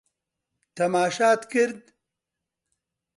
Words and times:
تەماشات 0.75 1.41
کرد؟ 1.51 1.81